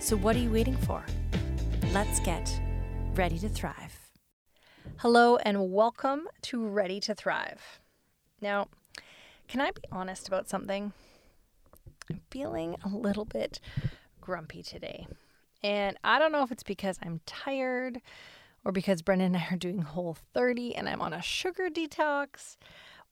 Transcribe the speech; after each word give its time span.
So, 0.00 0.16
what 0.16 0.34
are 0.34 0.38
you 0.38 0.50
waiting 0.50 0.78
for? 0.78 1.04
Let's 1.92 2.20
get 2.20 2.58
ready 3.14 3.38
to 3.40 3.50
thrive. 3.50 4.10
Hello, 4.96 5.36
and 5.36 5.70
welcome 5.70 6.26
to 6.40 6.66
Ready 6.66 7.00
to 7.00 7.14
Thrive. 7.14 7.80
Now, 8.40 8.68
can 9.46 9.60
I 9.60 9.72
be 9.72 9.82
honest 9.92 10.26
about 10.26 10.48
something? 10.48 10.94
I'm 12.10 12.22
feeling 12.30 12.76
a 12.82 12.88
little 12.88 13.26
bit 13.26 13.60
grumpy 14.22 14.62
today. 14.62 15.06
And 15.62 15.98
I 16.02 16.18
don't 16.18 16.32
know 16.32 16.44
if 16.44 16.50
it's 16.50 16.62
because 16.62 16.98
I'm 17.02 17.20
tired 17.26 18.00
or 18.64 18.72
because 18.72 19.02
Brendan 19.02 19.34
and 19.34 19.44
I 19.44 19.54
are 19.54 19.58
doing 19.58 19.82
Whole 19.82 20.16
30 20.32 20.76
and 20.76 20.88
I'm 20.88 21.02
on 21.02 21.12
a 21.12 21.20
sugar 21.20 21.68
detox, 21.68 22.56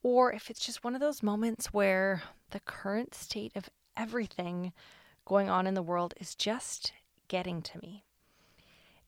or 0.02 0.32
if 0.32 0.48
it's 0.48 0.64
just 0.64 0.82
one 0.82 0.94
of 0.94 1.02
those 1.02 1.22
moments 1.22 1.66
where 1.66 2.22
the 2.50 2.60
current 2.60 3.14
state 3.14 3.52
of 3.54 3.68
everything 3.94 4.72
going 5.28 5.50
on 5.50 5.66
in 5.66 5.74
the 5.74 5.82
world 5.82 6.14
is 6.18 6.34
just 6.34 6.92
getting 7.28 7.60
to 7.60 7.78
me. 7.78 8.02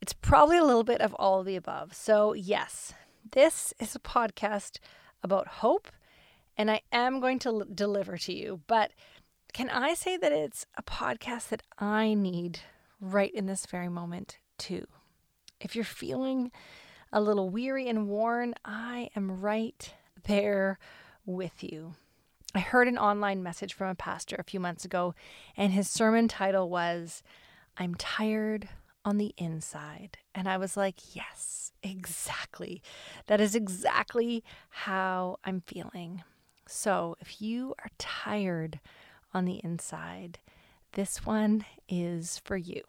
It's 0.03 0.13
probably 0.13 0.59
a 0.59 0.65
little 0.65 0.85
bit 0.85 1.01
of 1.01 1.15
all 1.15 1.41
of 1.41 1.47
the 1.47 1.57
above. 1.57 1.95
So, 1.95 2.35
yes, 2.35 2.93
this 3.33 3.73
is 3.81 3.95
a 3.95 3.99
podcast 3.99 4.79
about 5.23 5.49
hope, 5.49 5.89
and 6.59 6.71
I 6.71 6.83
am 6.93 7.21
going 7.21 7.39
to 7.41 7.49
l- 7.49 7.67
deliver 7.75 8.19
to 8.19 8.33
you. 8.35 8.61
But 8.67 8.93
can 9.55 9.71
I 9.71 9.95
say 9.95 10.19
that 10.19 10.31
it's 10.31 10.67
a 10.77 10.83
podcast 10.83 11.49
that 11.49 11.63
I 11.79 12.13
need 12.13 12.61
right 13.01 13.33
in 13.35 13.47
this 13.47 13.65
very 13.65 13.89
moment, 13.89 14.39
too? 14.59 14.87
If 15.59 15.75
you're 15.75 15.85
feeling 15.85 16.53
a 17.13 17.21
little 17.21 17.49
weary 17.49 17.89
and 17.89 18.09
worn, 18.09 18.55
I 18.63 19.09
am 19.17 19.41
right 19.41 19.93
there 20.25 20.79
with 21.25 21.63
you. 21.63 21.95
I 22.55 22.61
heard 22.61 22.89
an 22.89 22.99
online 22.99 23.43
message 23.43 23.75
from 23.75 23.89
a 23.89 23.95
pastor 23.95 24.37
a 24.39 24.45
few 24.45 24.59
months 24.59 24.85
ago, 24.85 25.15
and 25.57 25.73
his 25.73 25.89
sermon 25.89 26.27
title 26.27 26.69
was, 26.69 27.23
I'm 27.77 27.95
tired 27.95 28.69
on 29.05 29.19
the 29.19 29.35
inside. 29.39 30.19
And 30.35 30.49
I 30.49 30.57
was 30.57 30.77
like, 30.77 31.15
yes, 31.15 31.73
exactly. 31.83 32.83
That 33.27 33.41
is 33.41 33.55
exactly 33.55 34.43
how 34.71 35.39
I'm 35.45 35.63
feeling. 35.67 36.25
So 36.67 37.17
if 37.21 37.41
you 37.41 37.75
are 37.85 37.91
tired 37.99 38.81
on 39.33 39.45
the 39.45 39.61
inside, 39.63 40.39
this 40.93 41.25
one 41.25 41.65
is 41.89 42.41
for 42.45 42.57
you. 42.57 42.83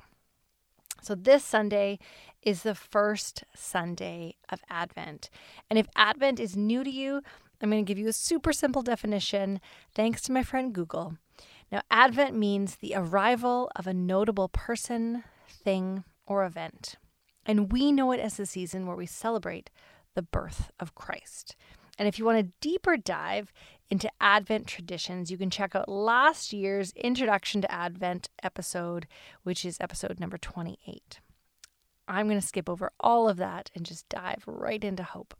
So, 1.03 1.15
this 1.15 1.43
Sunday 1.43 1.97
is 2.43 2.61
the 2.61 2.75
first 2.75 3.43
Sunday 3.55 4.35
of 4.49 4.61
Advent. 4.69 5.31
And 5.67 5.79
if 5.79 5.87
Advent 5.95 6.39
is 6.39 6.55
new 6.55 6.83
to 6.83 6.91
you, 6.91 7.23
I'm 7.61 7.69
going 7.69 7.85
to 7.85 7.87
give 7.87 7.99
you 7.99 8.07
a 8.07 8.13
super 8.13 8.53
simple 8.53 8.81
definition 8.81 9.61
thanks 9.93 10.21
to 10.23 10.31
my 10.31 10.43
friend 10.43 10.73
Google. 10.73 11.17
Now, 11.71 11.81
Advent 11.91 12.35
means 12.35 12.75
the 12.75 12.93
arrival 12.95 13.71
of 13.75 13.87
a 13.87 13.93
notable 13.93 14.49
person, 14.49 15.23
thing, 15.47 16.03
or 16.25 16.43
event. 16.43 16.95
And 17.45 17.71
we 17.71 17.91
know 17.91 18.11
it 18.11 18.19
as 18.19 18.37
the 18.37 18.45
season 18.45 18.85
where 18.85 18.95
we 18.95 19.05
celebrate 19.05 19.69
the 20.15 20.21
birth 20.21 20.71
of 20.79 20.95
Christ. 20.95 21.55
And 21.97 22.07
if 22.07 22.17
you 22.17 22.25
want 22.25 22.39
a 22.39 22.51
deeper 22.61 22.97
dive 22.97 23.53
into 23.89 24.11
Advent 24.19 24.67
traditions, 24.67 25.29
you 25.29 25.37
can 25.37 25.49
check 25.49 25.75
out 25.75 25.87
last 25.89 26.53
year's 26.53 26.93
Introduction 26.93 27.61
to 27.61 27.71
Advent 27.71 28.29
episode, 28.41 29.07
which 29.43 29.63
is 29.65 29.77
episode 29.79 30.19
number 30.19 30.37
28. 30.37 31.19
I'm 32.07 32.27
going 32.27 32.39
to 32.39 32.45
skip 32.45 32.69
over 32.69 32.91
all 32.99 33.29
of 33.29 33.37
that 33.37 33.69
and 33.75 33.85
just 33.85 34.09
dive 34.09 34.43
right 34.45 34.83
into 34.83 35.03
hope. 35.03 35.33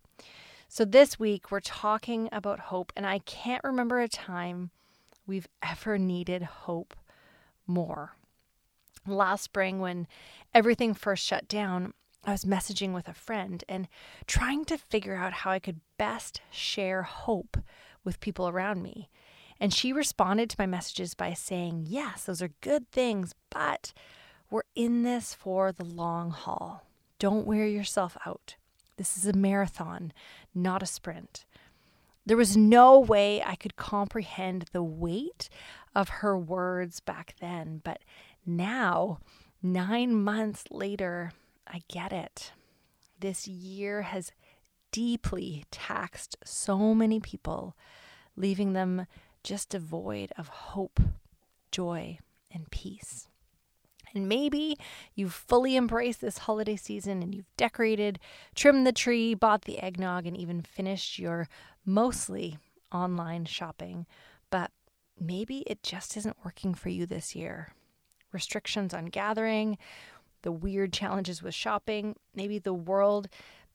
So, 0.74 0.86
this 0.86 1.20
week 1.20 1.50
we're 1.50 1.60
talking 1.60 2.30
about 2.32 2.58
hope, 2.58 2.94
and 2.96 3.06
I 3.06 3.18
can't 3.18 3.62
remember 3.62 4.00
a 4.00 4.08
time 4.08 4.70
we've 5.26 5.46
ever 5.62 5.98
needed 5.98 6.42
hope 6.42 6.96
more 7.66 8.16
last 9.06 9.42
spring 9.42 9.80
when 9.80 10.06
everything 10.54 10.94
first 10.94 11.26
shut 11.26 11.46
down, 11.46 11.92
I 12.24 12.32
was 12.32 12.46
messaging 12.46 12.94
with 12.94 13.06
a 13.06 13.12
friend 13.12 13.62
and 13.68 13.86
trying 14.26 14.64
to 14.64 14.78
figure 14.78 15.14
out 15.16 15.34
how 15.34 15.50
I 15.50 15.58
could 15.58 15.80
best 15.98 16.40
share 16.50 17.02
hope 17.02 17.58
with 18.02 18.20
people 18.20 18.48
around 18.48 18.82
me. 18.82 19.10
And 19.60 19.74
she 19.74 19.92
responded 19.92 20.48
to 20.48 20.56
my 20.58 20.64
messages 20.64 21.12
by 21.12 21.34
saying, 21.34 21.84
Yes, 21.86 22.24
those 22.24 22.40
are 22.40 22.50
good 22.62 22.90
things, 22.90 23.34
but 23.50 23.92
we're 24.50 24.62
in 24.74 25.02
this 25.02 25.34
for 25.34 25.70
the 25.70 25.84
long 25.84 26.30
haul. 26.30 26.86
Don't 27.18 27.46
wear 27.46 27.66
yourself 27.66 28.16
out. 28.24 28.56
This 29.02 29.16
is 29.16 29.26
a 29.26 29.32
marathon, 29.32 30.12
not 30.54 30.80
a 30.80 30.86
sprint. 30.86 31.44
There 32.24 32.36
was 32.36 32.56
no 32.56 33.00
way 33.00 33.42
I 33.42 33.56
could 33.56 33.74
comprehend 33.74 34.66
the 34.70 34.84
weight 34.84 35.48
of 35.92 36.08
her 36.08 36.38
words 36.38 37.00
back 37.00 37.34
then, 37.40 37.80
but 37.82 37.98
now, 38.46 39.18
nine 39.60 40.14
months 40.14 40.66
later, 40.70 41.32
I 41.66 41.82
get 41.88 42.12
it. 42.12 42.52
This 43.18 43.48
year 43.48 44.02
has 44.02 44.30
deeply 44.92 45.64
taxed 45.72 46.36
so 46.44 46.94
many 46.94 47.18
people, 47.18 47.76
leaving 48.36 48.72
them 48.72 49.08
just 49.42 49.70
devoid 49.70 50.30
of 50.38 50.46
hope, 50.46 51.00
joy, 51.72 52.20
and 52.52 52.70
peace. 52.70 53.26
And 54.14 54.28
maybe 54.28 54.76
you've 55.14 55.32
fully 55.32 55.76
embraced 55.76 56.20
this 56.20 56.38
holiday 56.38 56.76
season 56.76 57.22
and 57.22 57.34
you've 57.34 57.56
decorated, 57.56 58.18
trimmed 58.54 58.86
the 58.86 58.92
tree, 58.92 59.34
bought 59.34 59.62
the 59.62 59.78
eggnog, 59.78 60.26
and 60.26 60.36
even 60.36 60.62
finished 60.62 61.18
your 61.18 61.48
mostly 61.84 62.58
online 62.92 63.44
shopping. 63.44 64.06
But 64.50 64.70
maybe 65.18 65.58
it 65.60 65.82
just 65.82 66.16
isn't 66.16 66.44
working 66.44 66.74
for 66.74 66.88
you 66.88 67.06
this 67.06 67.34
year 67.34 67.72
restrictions 68.32 68.94
on 68.94 69.06
gathering, 69.06 69.76
the 70.40 70.52
weird 70.52 70.92
challenges 70.92 71.42
with 71.42 71.54
shopping, 71.54 72.16
maybe 72.34 72.58
the 72.58 72.72
world 72.74 73.28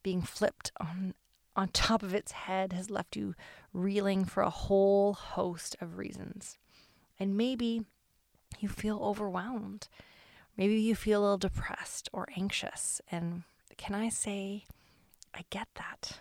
being 0.03 0.21
flipped 0.21 0.71
on 0.79 1.13
on 1.55 1.67
top 1.69 2.03
of 2.03 2.13
its 2.13 2.31
head 2.33 2.71
has 2.71 2.91
left 2.91 3.15
you 3.15 3.33
reeling 3.73 4.23
for 4.23 4.43
a 4.43 4.49
whole 4.49 5.13
host 5.13 5.75
of 5.81 5.97
reasons. 5.97 6.59
And 7.19 7.35
maybe 7.35 7.81
you 8.59 8.69
feel 8.69 8.99
overwhelmed. 8.99 9.89
Maybe 10.57 10.75
you 10.75 10.95
feel 10.95 11.21
a 11.21 11.23
little 11.23 11.37
depressed 11.37 12.09
or 12.11 12.27
anxious. 12.35 12.99
And 13.11 13.43
can 13.77 13.93
I 13.93 14.09
say, 14.09 14.65
I 15.33 15.45
get 15.49 15.67
that. 15.75 16.19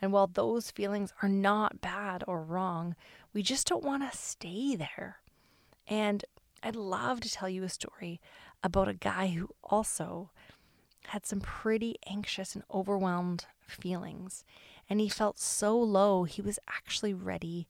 And 0.00 0.12
while 0.12 0.26
those 0.26 0.70
feelings 0.70 1.12
are 1.22 1.28
not 1.28 1.80
bad 1.80 2.22
or 2.28 2.42
wrong, 2.42 2.94
we 3.32 3.42
just 3.42 3.66
don't 3.66 3.84
want 3.84 4.10
to 4.10 4.16
stay 4.16 4.76
there. 4.76 5.18
And 5.88 6.24
I'd 6.62 6.76
love 6.76 7.20
to 7.20 7.30
tell 7.30 7.48
you 7.48 7.64
a 7.64 7.68
story 7.68 8.20
about 8.62 8.88
a 8.88 8.94
guy 8.94 9.28
who 9.28 9.48
also 9.64 10.30
had 11.08 11.24
some 11.24 11.40
pretty 11.40 11.96
anxious 12.06 12.54
and 12.54 12.64
overwhelmed 12.72 13.46
feelings. 13.66 14.44
And 14.90 15.00
he 15.00 15.08
felt 15.08 15.38
so 15.38 15.78
low, 15.78 16.24
he 16.24 16.42
was 16.42 16.58
actually 16.68 17.14
ready 17.14 17.66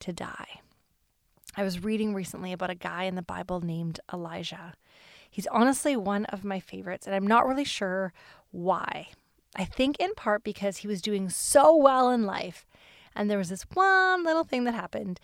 to 0.00 0.12
die. 0.12 0.60
I 1.56 1.62
was 1.62 1.84
reading 1.84 2.14
recently 2.14 2.52
about 2.52 2.70
a 2.70 2.74
guy 2.74 3.04
in 3.04 3.14
the 3.14 3.22
Bible 3.22 3.60
named 3.60 4.00
Elijah. 4.12 4.74
He's 5.34 5.48
honestly 5.48 5.96
one 5.96 6.26
of 6.26 6.44
my 6.44 6.60
favorites, 6.60 7.08
and 7.08 7.16
I'm 7.16 7.26
not 7.26 7.44
really 7.44 7.64
sure 7.64 8.12
why. 8.52 9.08
I 9.56 9.64
think 9.64 9.98
in 9.98 10.14
part 10.14 10.44
because 10.44 10.76
he 10.76 10.86
was 10.86 11.02
doing 11.02 11.28
so 11.28 11.74
well 11.74 12.08
in 12.08 12.22
life, 12.22 12.68
and 13.16 13.28
there 13.28 13.38
was 13.38 13.48
this 13.48 13.66
one 13.74 14.22
little 14.22 14.44
thing 14.44 14.62
that 14.62 14.74
happened, 14.74 15.18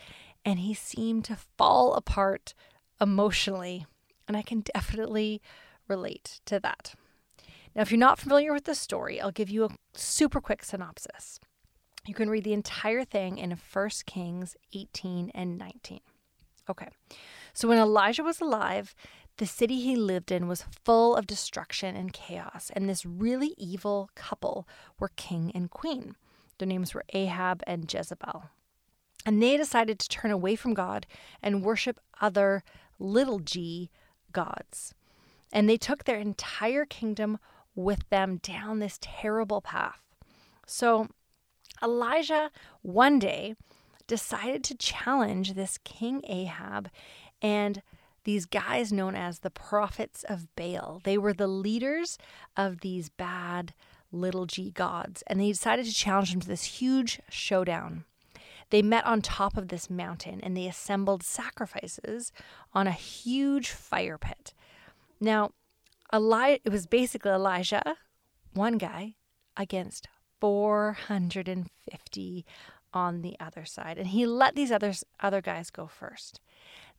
and 0.45 0.59
he 0.59 0.75
seemed 0.75 1.27
to 1.27 1.39
fall 1.57 1.95
apart 1.95 2.55
emotionally. 3.01 3.87
And 4.27 4.37
I 4.37 4.43
can 4.43 4.63
definitely 4.63 5.41
relate 5.87 6.41
to 6.47 6.59
that. 6.59 6.95
Now, 7.77 7.83
if 7.83 7.93
you're 7.93 7.99
not 8.01 8.19
familiar 8.19 8.53
with 8.53 8.65
the 8.65 8.75
story, 8.75 9.21
I'll 9.21 9.31
give 9.31 9.49
you 9.49 9.65
a 9.65 9.77
super 9.95 10.41
quick 10.41 10.65
synopsis. 10.65 11.39
You 12.05 12.15
can 12.15 12.29
read 12.29 12.43
the 12.43 12.53
entire 12.53 13.05
thing 13.05 13.39
in 13.39 13.53
1 13.53 13.91
Kings 14.07 14.57
18 14.75 15.31
and 15.37 15.57
19. 15.57 16.01
Okay, 16.69 16.89
so 17.53 17.69
when 17.69 17.79
Elijah 17.79 18.25
was 18.25 18.41
alive, 18.41 18.95
the 19.41 19.47
city 19.47 19.81
he 19.81 19.97
lived 19.97 20.31
in 20.31 20.47
was 20.49 20.67
full 20.85 21.17
of 21.17 21.27
destruction 21.27 21.97
and 21.97 22.13
chaos, 22.13 22.71
and 22.77 22.87
this 22.87 23.07
really 23.07 23.55
evil 23.57 24.11
couple 24.15 24.69
were 24.99 25.13
king 25.17 25.51
and 25.55 25.71
queen. 25.71 26.15
Their 26.59 26.69
names 26.69 26.93
were 26.93 27.07
Ahab 27.15 27.63
and 27.67 27.91
Jezebel. 27.91 28.51
And 29.25 29.43
they 29.43 29.57
decided 29.57 29.99
to 29.99 30.09
turn 30.11 30.31
away 30.31 30.57
from 30.57 30.75
God 30.75 31.07
and 31.43 31.65
worship 31.65 31.99
other 32.21 32.63
little 32.99 33.39
g 33.39 33.89
gods. 34.31 34.93
And 35.51 35.71
they 35.71 35.79
took 35.79 36.05
their 36.05 36.19
entire 36.19 36.85
kingdom 36.85 37.39
with 37.75 38.07
them 38.11 38.41
down 38.43 38.79
this 38.79 38.99
terrible 39.01 39.63
path. 39.63 40.03
So 40.67 41.09
Elijah 41.83 42.51
one 42.83 43.19
day 43.19 43.55
decided 44.07 44.63
to 44.65 44.77
challenge 44.77 45.55
this 45.55 45.79
King 45.79 46.21
Ahab 46.29 46.91
and 47.41 47.81
these 48.25 48.47
guys 48.47 48.93
known 48.93 49.15
as 49.15 49.39
the 49.39 49.51
prophets 49.51 50.25
of 50.29 50.55
Baal. 50.57 51.01
They 51.05 51.19
were 51.19 51.33
the 51.33 51.47
leaders 51.47 52.19
of 52.57 52.81
these 52.81 53.09
bad 53.09 53.75
little 54.13 54.47
g 54.47 54.71
gods, 54.71 55.23
and 55.27 55.41
they 55.41 55.49
decided 55.49 55.87
to 55.87 55.95
challenge 55.95 56.33
them 56.33 56.41
to 56.41 56.49
this 56.49 56.65
huge 56.65 57.21
showdown. 57.29 58.05
They 58.71 58.83
met 58.83 59.05
on 59.05 59.21
top 59.21 59.57
of 59.57 59.69
this 59.69 59.91
mountain 59.91 60.41
and 60.43 60.57
they 60.57 60.69
assembled 60.69 61.25
sacrifices 61.25 62.33
on 62.73 62.87
a 62.87 62.93
huge 62.93 63.71
fire 63.71 64.17
pit. 64.17 64.55
Now, 65.21 65.51
Eli- 66.15 66.59
it 66.65 66.71
was 66.71 66.87
basically 66.87 67.33
Elijah, 67.33 67.97
one 68.55 68.79
guy, 68.79 69.17
against 69.57 70.07
450 70.41 72.47
on 72.93 73.23
the 73.23 73.37
other 73.39 73.65
side. 73.65 73.99
And 73.99 74.09
he 74.09 74.27
let 74.27 74.55
these 74.55 74.73
others, 74.73 75.05
other 75.21 75.41
guys 75.41 75.71
go 75.71 75.87
first. 75.87 76.41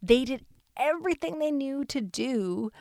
They 0.01 0.25
did 0.25 0.45
everything 0.77 1.39
they 1.39 1.51
knew 1.51 1.85
to 1.85 2.01
do, 2.01 2.71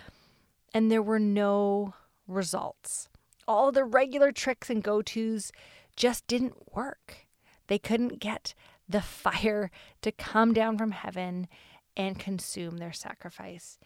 and 0.72 0.90
there 0.90 1.02
were 1.02 1.18
no 1.18 1.94
results. 2.26 3.08
All 3.46 3.72
the 3.72 3.84
regular 3.84 4.32
tricks 4.32 4.70
and 4.70 4.82
go 4.82 5.02
tos 5.02 5.52
just 5.96 6.26
didn't 6.26 6.74
work. 6.74 7.26
They 7.66 7.78
couldn't 7.78 8.20
get 8.20 8.54
the 8.88 9.02
fire 9.02 9.70
to 10.02 10.12
come 10.12 10.52
down 10.52 10.78
from 10.78 10.92
heaven 10.92 11.48
and 11.96 12.18
consume 12.18 12.78
their 12.78 12.92
sacrifice. 12.92 13.78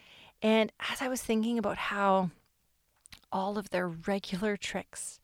And 0.42 0.72
as 0.90 1.00
I 1.00 1.08
was 1.08 1.22
thinking 1.22 1.58
about 1.58 1.78
how 1.78 2.30
all 3.32 3.58
of 3.58 3.70
their 3.70 3.88
regular 3.88 4.56
tricks 4.56 5.18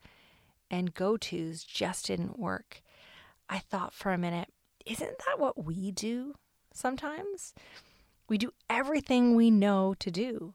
and 0.69 0.93
go 0.93 1.17
tos 1.17 1.63
just 1.63 2.07
didn't 2.07 2.39
work, 2.39 2.81
I 3.49 3.59
thought 3.59 3.93
for 3.93 4.11
a 4.11 4.17
minute, 4.17 4.49
isn't 4.85 5.17
that 5.19 5.39
what 5.39 5.63
we 5.63 5.91
do 5.91 6.35
sometimes? 6.73 7.53
We 8.31 8.37
do 8.37 8.53
everything 8.69 9.35
we 9.35 9.51
know 9.51 9.93
to 9.99 10.09
do. 10.09 10.53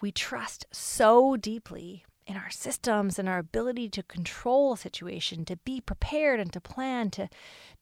We 0.00 0.10
trust 0.10 0.66
so 0.72 1.36
deeply 1.36 2.04
in 2.26 2.36
our 2.36 2.50
systems 2.50 3.20
and 3.20 3.28
our 3.28 3.38
ability 3.38 3.88
to 3.90 4.02
control 4.02 4.72
a 4.72 4.76
situation, 4.76 5.44
to 5.44 5.58
be 5.58 5.80
prepared 5.80 6.40
and 6.40 6.52
to 6.52 6.60
plan, 6.60 7.10
to 7.10 7.28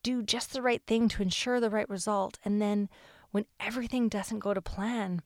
do 0.03 0.21
just 0.21 0.53
the 0.53 0.61
right 0.61 0.83
thing 0.85 1.07
to 1.09 1.23
ensure 1.23 1.59
the 1.59 1.71
right 1.71 1.89
result. 1.89 2.37
And 2.45 2.61
then 2.61 2.89
when 3.31 3.47
everything 3.59 4.07
doesn't 4.07 4.37
go 4.37 4.53
to 4.53 4.61
plan, 4.61 5.23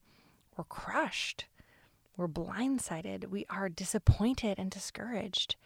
we're 0.56 0.64
crushed. 0.64 1.48
We're 2.16 2.30
blindsided. 2.30 3.28
We 3.28 3.46
are 3.50 3.68
disappointed 3.68 4.58
and 4.58 4.72
discouraged. 4.72 5.58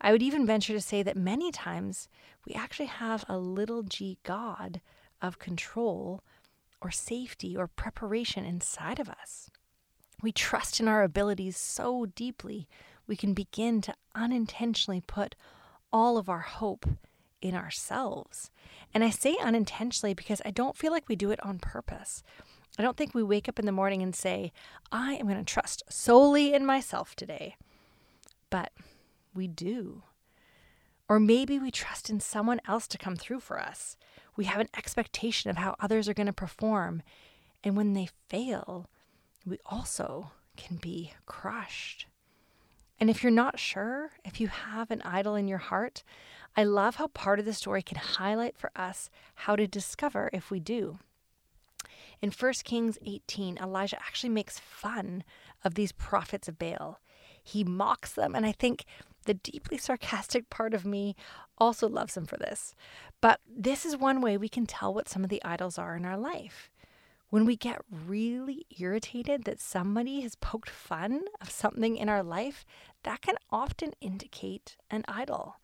I 0.00 0.12
would 0.12 0.22
even 0.22 0.46
venture 0.46 0.74
to 0.74 0.80
say 0.80 1.02
that 1.02 1.16
many 1.16 1.50
times 1.50 2.08
we 2.46 2.54
actually 2.54 2.86
have 2.86 3.24
a 3.28 3.38
little 3.38 3.82
g 3.82 4.18
God 4.22 4.80
of 5.20 5.40
control 5.40 6.22
or 6.82 6.90
safety 6.90 7.56
or 7.56 7.66
preparation 7.66 8.44
inside 8.44 8.98
of 8.98 9.08
us. 9.08 9.48
We 10.22 10.32
trust 10.32 10.80
in 10.80 10.88
our 10.88 11.02
abilities 11.02 11.56
so 11.56 12.06
deeply, 12.06 12.68
we 13.06 13.16
can 13.16 13.34
begin 13.34 13.80
to 13.82 13.94
unintentionally 14.14 15.00
put 15.00 15.34
all 15.92 16.16
of 16.16 16.28
our 16.28 16.40
hope 16.40 16.86
in 17.40 17.54
ourselves. 17.54 18.50
And 18.94 19.02
I 19.02 19.10
say 19.10 19.36
unintentionally 19.42 20.14
because 20.14 20.40
I 20.44 20.50
don't 20.50 20.76
feel 20.76 20.92
like 20.92 21.08
we 21.08 21.16
do 21.16 21.30
it 21.30 21.44
on 21.44 21.58
purpose. 21.58 22.22
I 22.78 22.82
don't 22.82 22.96
think 22.96 23.14
we 23.14 23.22
wake 23.22 23.48
up 23.48 23.58
in 23.58 23.66
the 23.66 23.72
morning 23.72 24.02
and 24.02 24.14
say, 24.14 24.52
I 24.90 25.14
am 25.14 25.26
going 25.26 25.38
to 25.38 25.44
trust 25.44 25.82
solely 25.88 26.54
in 26.54 26.64
myself 26.64 27.14
today. 27.14 27.56
But 28.48 28.72
we 29.34 29.48
do. 29.48 30.02
Or 31.12 31.20
maybe 31.20 31.58
we 31.58 31.70
trust 31.70 32.08
in 32.08 32.20
someone 32.20 32.62
else 32.66 32.88
to 32.88 32.96
come 32.96 33.16
through 33.16 33.40
for 33.40 33.60
us. 33.60 33.98
We 34.34 34.46
have 34.46 34.62
an 34.62 34.70
expectation 34.74 35.50
of 35.50 35.58
how 35.58 35.76
others 35.78 36.08
are 36.08 36.14
going 36.14 36.26
to 36.26 36.32
perform. 36.32 37.02
And 37.62 37.76
when 37.76 37.92
they 37.92 38.08
fail, 38.30 38.88
we 39.44 39.58
also 39.66 40.30
can 40.56 40.78
be 40.78 41.12
crushed. 41.26 42.06
And 42.98 43.10
if 43.10 43.22
you're 43.22 43.30
not 43.30 43.58
sure, 43.58 44.12
if 44.24 44.40
you 44.40 44.48
have 44.48 44.90
an 44.90 45.02
idol 45.02 45.34
in 45.34 45.48
your 45.48 45.58
heart, 45.58 46.02
I 46.56 46.64
love 46.64 46.94
how 46.94 47.08
part 47.08 47.38
of 47.38 47.44
the 47.44 47.52
story 47.52 47.82
can 47.82 47.98
highlight 47.98 48.56
for 48.56 48.70
us 48.74 49.10
how 49.34 49.54
to 49.54 49.66
discover 49.66 50.30
if 50.32 50.50
we 50.50 50.60
do. 50.60 50.98
In 52.22 52.30
1 52.30 52.52
Kings 52.64 52.96
18, 53.04 53.58
Elijah 53.58 54.00
actually 54.00 54.30
makes 54.30 54.58
fun 54.58 55.24
of 55.62 55.74
these 55.74 55.92
prophets 55.92 56.48
of 56.48 56.58
Baal. 56.58 57.00
He 57.44 57.64
mocks 57.64 58.12
them, 58.12 58.34
and 58.34 58.46
I 58.46 58.52
think 58.52 58.86
the 59.24 59.34
deeply 59.34 59.78
sarcastic 59.78 60.50
part 60.50 60.74
of 60.74 60.84
me 60.84 61.16
also 61.58 61.88
loves 61.88 62.16
him 62.16 62.26
for 62.26 62.36
this. 62.36 62.74
But 63.20 63.40
this 63.48 63.84
is 63.86 63.96
one 63.96 64.20
way 64.20 64.36
we 64.36 64.48
can 64.48 64.66
tell 64.66 64.92
what 64.92 65.08
some 65.08 65.24
of 65.24 65.30
the 65.30 65.42
idols 65.44 65.78
are 65.78 65.96
in 65.96 66.04
our 66.04 66.18
life. 66.18 66.70
When 67.30 67.46
we 67.46 67.56
get 67.56 67.80
really 67.90 68.66
irritated 68.78 69.44
that 69.44 69.60
somebody 69.60 70.20
has 70.20 70.34
poked 70.34 70.68
fun 70.68 71.22
of 71.40 71.50
something 71.50 71.96
in 71.96 72.08
our 72.08 72.22
life, 72.22 72.66
that 73.04 73.22
can 73.22 73.36
often 73.50 73.92
indicate 74.00 74.76
an 74.90 75.04
idol. 75.08 75.56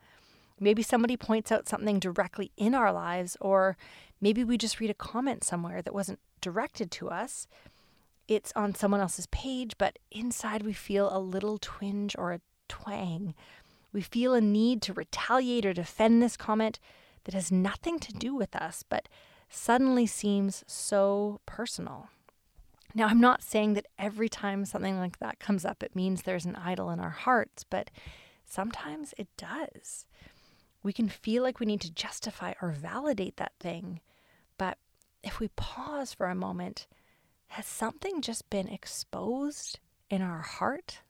Maybe 0.59 0.83
somebody 0.83 1.17
points 1.17 1.53
out 1.53 1.69
something 1.69 1.99
directly 1.99 2.53
in 2.57 2.75
our 2.75 2.93
lives, 2.93 3.37
or 3.41 3.77
maybe 4.21 4.45
we 4.45 4.57
just 4.57 4.81
read 4.81 4.91
a 4.91 4.95
comment 4.95 5.45
somewhere 5.45 5.83
that 5.83 5.95
wasn't 5.95 6.21
directed 6.41 6.91
to 6.93 7.11
us. 7.11 7.47
It's 8.27 8.53
on 8.57 8.75
someone 8.75 9.01
else's 9.01 9.27
page, 9.27 9.75
but 9.79 9.99
inside 10.11 10.63
we 10.63 10.73
feel 10.73 11.15
a 11.15 11.21
little 11.21 11.59
twinge 11.59 12.17
or 12.19 12.33
a 12.33 12.41
twang. 12.69 13.35
We 13.93 14.01
feel 14.01 14.35
a 14.35 14.41
need 14.41 14.83
to 14.83 14.93
retaliate 14.93 15.67
or 15.67 15.73
defend 15.73 16.23
this 16.23 16.37
comment 16.37 16.79
that 17.25 17.35
has 17.35 17.51
nothing 17.51 17.99
to 18.01 18.13
do 18.13 18.35
with 18.35 18.55
us, 18.55 18.83
but 18.89 19.09
suddenly 19.49 20.07
seems 20.07 20.65
so 20.67 21.41
personal. 21.47 22.09
Now, 22.95 23.07
I'm 23.07 23.21
not 23.21 23.43
saying 23.43 23.75
that 23.75 23.87
every 23.99 24.29
time 24.29 24.65
something 24.65 24.99
like 24.99 25.19
that 25.19 25.39
comes 25.39 25.65
up, 25.65 25.83
it 25.83 25.95
means 25.95 26.23
there's 26.23 26.47
an 26.47 26.57
idol 26.57 26.91
in 26.91 27.01
our 27.01 27.11
hearts, 27.11 27.65
but 27.65 27.91
sometimes 28.47 29.15
it 29.19 29.29
does. 29.37 30.07
We 30.83 30.93
can 30.93 31.09
feel 31.09 31.43
like 31.43 31.61
we 31.61 31.67
need 31.67 31.81
to 31.83 31.93
justify 31.93 32.55
or 32.63 32.71
validate 32.71 33.37
that 33.37 33.53
thing, 33.61 34.01
but 34.57 34.79
if 35.23 35.41
we 35.41 35.49
pause 35.49 36.15
for 36.15 36.27
a 36.27 36.35
moment, 36.35 36.87
has 37.49 37.67
something 37.67 38.21
just 38.23 38.49
been 38.51 38.69
exposed 38.69 39.79
in 40.11 40.23
our 40.23 40.41
heart? 40.41 41.01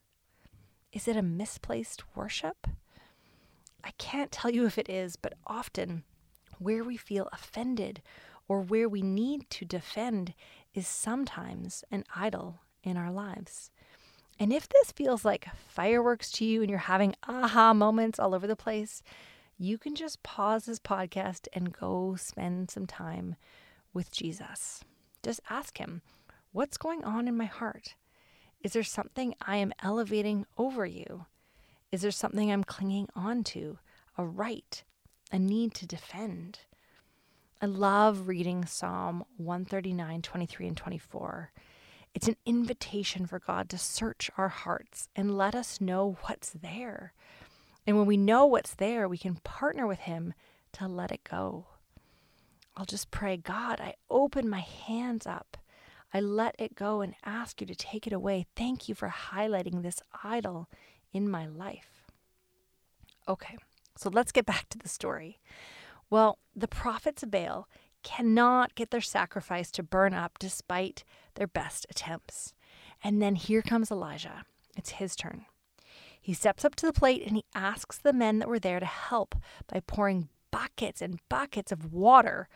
Is 0.91 1.07
it 1.07 1.15
a 1.15 1.21
misplaced 1.21 2.03
worship? 2.15 2.67
I 3.83 3.91
can't 3.97 4.31
tell 4.31 4.51
you 4.51 4.65
if 4.65 4.77
it 4.77 4.89
is, 4.89 5.15
but 5.15 5.33
often 5.45 6.03
where 6.57 6.83
we 6.83 6.97
feel 6.97 7.29
offended 7.31 8.01
or 8.47 8.61
where 8.61 8.89
we 8.89 9.01
need 9.01 9.49
to 9.51 9.65
defend 9.65 10.33
is 10.73 10.87
sometimes 10.87 11.83
an 11.91 12.03
idol 12.15 12.59
in 12.83 12.97
our 12.97 13.11
lives. 13.11 13.71
And 14.39 14.51
if 14.51 14.67
this 14.67 14.91
feels 14.91 15.25
like 15.25 15.53
fireworks 15.55 16.31
to 16.33 16.45
you 16.45 16.61
and 16.61 16.69
you're 16.69 16.79
having 16.79 17.15
aha 17.27 17.73
moments 17.73 18.19
all 18.19 18.33
over 18.33 18.47
the 18.47 18.55
place, 18.55 19.03
you 19.57 19.77
can 19.77 19.93
just 19.93 20.23
pause 20.23 20.65
this 20.65 20.79
podcast 20.79 21.47
and 21.53 21.73
go 21.73 22.15
spend 22.15 22.71
some 22.71 22.87
time 22.87 23.35
with 23.93 24.11
Jesus. 24.11 24.83
Just 25.21 25.41
ask 25.49 25.77
Him, 25.77 26.01
What's 26.51 26.77
going 26.77 27.03
on 27.03 27.27
in 27.27 27.37
my 27.37 27.45
heart? 27.45 27.95
Is 28.61 28.73
there 28.73 28.83
something 28.83 29.35
I 29.41 29.57
am 29.57 29.73
elevating 29.81 30.45
over 30.57 30.85
you? 30.85 31.25
Is 31.91 32.01
there 32.01 32.11
something 32.11 32.51
I'm 32.51 32.63
clinging 32.63 33.07
on 33.15 33.43
to? 33.45 33.79
A 34.17 34.25
right, 34.25 34.83
a 35.31 35.39
need 35.39 35.73
to 35.75 35.87
defend? 35.87 36.59
I 37.61 37.67
love 37.67 38.27
reading 38.27 38.65
Psalm 38.65 39.23
139, 39.37 40.21
23, 40.21 40.67
and 40.67 40.77
24. 40.77 41.51
It's 42.13 42.27
an 42.27 42.35
invitation 42.45 43.25
for 43.25 43.39
God 43.39 43.69
to 43.69 43.77
search 43.77 44.29
our 44.37 44.49
hearts 44.49 45.07
and 45.15 45.37
let 45.37 45.55
us 45.55 45.79
know 45.79 46.17
what's 46.23 46.49
there. 46.49 47.13
And 47.87 47.97
when 47.97 48.07
we 48.07 48.17
know 48.17 48.45
what's 48.45 48.73
there, 48.75 49.07
we 49.07 49.17
can 49.17 49.35
partner 49.35 49.87
with 49.87 49.99
Him 49.99 50.33
to 50.73 50.87
let 50.87 51.11
it 51.11 51.23
go. 51.23 51.67
I'll 52.75 52.85
just 52.85 53.09
pray, 53.11 53.37
God, 53.37 53.79
I 53.79 53.95
open 54.09 54.49
my 54.49 54.59
hands 54.59 55.25
up. 55.25 55.57
I 56.13 56.19
let 56.19 56.55
it 56.57 56.75
go 56.75 57.01
and 57.01 57.13
ask 57.23 57.61
you 57.61 57.67
to 57.67 57.75
take 57.75 58.07
it 58.07 58.13
away. 58.13 58.47
Thank 58.55 58.89
you 58.89 58.95
for 58.95 59.09
highlighting 59.09 59.83
this 59.83 60.01
idol 60.23 60.67
in 61.13 61.29
my 61.29 61.45
life. 61.45 62.07
Okay, 63.27 63.57
so 63.95 64.09
let's 64.09 64.31
get 64.31 64.45
back 64.45 64.69
to 64.69 64.77
the 64.77 64.89
story. 64.89 65.39
Well, 66.09 66.39
the 66.55 66.67
prophets 66.67 67.21
of 67.21 67.29
Baal 67.29 67.67
cannot 68.01 68.75
get 68.75 68.91
their 68.91 69.01
sacrifice 69.01 69.71
to 69.71 69.83
burn 69.83 70.13
up 70.13 70.39
despite 70.39 71.03
their 71.35 71.47
best 71.47 71.85
attempts. 71.89 72.53
And 73.03 73.21
then 73.21 73.35
here 73.35 73.61
comes 73.61 73.91
Elijah. 73.91 74.45
It's 74.75 74.91
his 74.91 75.15
turn. 75.15 75.45
He 76.19 76.33
steps 76.33 76.65
up 76.65 76.75
to 76.75 76.85
the 76.85 76.93
plate 76.93 77.23
and 77.25 77.35
he 77.35 77.45
asks 77.53 77.97
the 77.97 78.13
men 78.13 78.39
that 78.39 78.47
were 78.47 78.59
there 78.59 78.79
to 78.79 78.85
help 78.85 79.35
by 79.67 79.79
pouring 79.79 80.29
buckets 80.51 81.01
and 81.01 81.19
buckets 81.29 81.71
of 81.71 81.93
water 81.93 82.47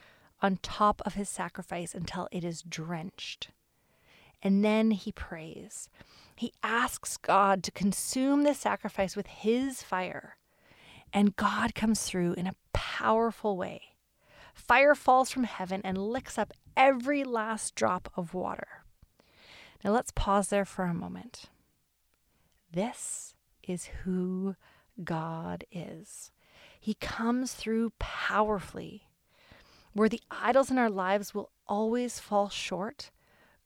on 0.43 0.59
top 0.61 1.01
of 1.05 1.13
his 1.15 1.29
sacrifice 1.29 1.95
until 1.95 2.27
it 2.31 2.43
is 2.43 2.61
drenched. 2.61 3.47
And 4.43 4.63
then 4.63 4.91
he 4.91 5.13
prays. 5.13 5.89
He 6.35 6.51
asks 6.61 7.15
God 7.15 7.63
to 7.63 7.71
consume 7.71 8.43
the 8.43 8.53
sacrifice 8.53 9.15
with 9.15 9.27
his 9.27 9.81
fire. 9.81 10.35
And 11.13 11.37
God 11.37 11.73
comes 11.73 12.03
through 12.03 12.33
in 12.33 12.45
a 12.45 12.55
powerful 12.73 13.55
way. 13.55 13.81
Fire 14.53 14.95
falls 14.95 15.31
from 15.31 15.45
heaven 15.45 15.81
and 15.83 15.97
licks 15.97 16.37
up 16.37 16.51
every 16.75 17.23
last 17.23 17.73
drop 17.75 18.11
of 18.15 18.33
water. 18.33 18.83
Now 19.83 19.91
let's 19.91 20.11
pause 20.11 20.49
there 20.49 20.65
for 20.65 20.85
a 20.85 20.93
moment. 20.93 21.45
This 22.71 23.35
is 23.63 23.85
who 24.03 24.55
God 25.03 25.63
is. 25.71 26.31
He 26.79 26.95
comes 26.95 27.53
through 27.53 27.93
powerfully. 27.99 29.07
Where 29.93 30.09
the 30.09 30.21
idols 30.31 30.71
in 30.71 30.77
our 30.77 30.89
lives 30.89 31.33
will 31.33 31.51
always 31.67 32.19
fall 32.19 32.49
short, 32.49 33.11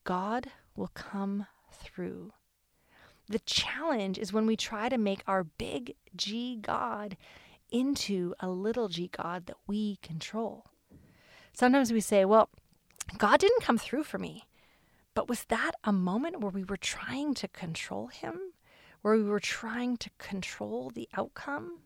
God 0.04 0.48
will 0.76 0.90
come 0.94 1.46
through. 1.72 2.32
The 3.28 3.38
challenge 3.40 4.18
is 4.18 4.32
when 4.32 4.46
we 4.46 4.56
try 4.56 4.88
to 4.88 4.98
make 4.98 5.22
our 5.26 5.44
big 5.44 5.94
G 6.16 6.58
God 6.60 7.16
into 7.70 8.34
a 8.40 8.48
little 8.48 8.88
g 8.88 9.10
God 9.14 9.46
that 9.46 9.56
we 9.66 9.96
control. 10.02 10.66
Sometimes 11.52 11.92
we 11.92 12.00
say, 12.00 12.24
well, 12.24 12.48
God 13.16 13.40
didn't 13.40 13.62
come 13.62 13.78
through 13.78 14.04
for 14.04 14.18
me. 14.18 14.44
But 15.14 15.28
was 15.28 15.44
that 15.44 15.72
a 15.82 15.92
moment 15.92 16.40
where 16.40 16.52
we 16.52 16.64
were 16.64 16.76
trying 16.76 17.34
to 17.34 17.48
control 17.48 18.06
him? 18.06 18.52
Where 19.02 19.14
we 19.14 19.24
were 19.24 19.40
trying 19.40 19.96
to 19.98 20.10
control 20.18 20.90
the 20.90 21.08
outcome? 21.16 21.80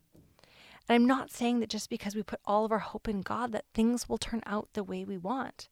And 0.89 0.97
I'm 0.97 1.07
not 1.07 1.31
saying 1.31 1.61
that 1.61 1.71
just 1.71 1.91
because 1.91 2.15
we 2.15 2.23
put 2.23 2.41
all 2.45 2.65
of 2.65 2.73
our 2.73 2.79
hope 2.79 3.09
in 3.09 3.23
God 3.23 3.53
that 3.53 3.67
things 3.73 4.09
will 4.09 4.19
turn 4.19 4.43
out 4.47 4.69
the 4.73 4.85
way 4.85 5.05
we 5.05 5.17
want. 5.17 5.69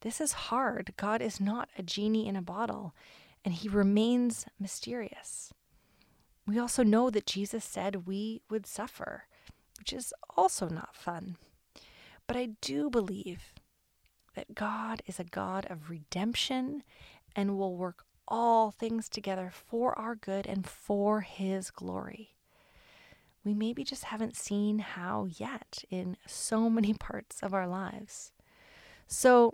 This 0.00 0.20
is 0.20 0.32
hard. 0.32 0.94
God 0.96 1.22
is 1.22 1.40
not 1.40 1.68
a 1.78 1.82
genie 1.82 2.28
in 2.28 2.36
a 2.36 2.42
bottle, 2.42 2.94
and 3.44 3.54
he 3.54 3.68
remains 3.68 4.46
mysterious. 4.58 5.52
We 6.46 6.58
also 6.58 6.82
know 6.82 7.10
that 7.10 7.26
Jesus 7.26 7.64
said 7.64 8.06
we 8.06 8.42
would 8.48 8.66
suffer, 8.66 9.24
which 9.78 9.92
is 9.92 10.14
also 10.36 10.68
not 10.68 10.94
fun. 10.94 11.36
But 12.26 12.36
I 12.36 12.50
do 12.60 12.88
believe 12.90 13.54
that 14.34 14.54
God 14.54 15.02
is 15.06 15.18
a 15.18 15.24
God 15.24 15.66
of 15.70 15.90
redemption 15.90 16.82
and 17.34 17.56
will 17.56 17.76
work 17.76 18.04
all 18.28 18.70
things 18.70 19.08
together 19.08 19.50
for 19.52 19.98
our 19.98 20.14
good 20.14 20.46
and 20.46 20.66
for 20.66 21.20
his 21.22 21.70
glory. 21.70 22.35
We 23.46 23.54
maybe 23.54 23.84
just 23.84 24.04
haven't 24.06 24.36
seen 24.36 24.80
how 24.80 25.28
yet 25.30 25.84
in 25.88 26.16
so 26.26 26.68
many 26.68 26.92
parts 26.98 27.44
of 27.44 27.54
our 27.54 27.68
lives. 27.68 28.32
So, 29.06 29.52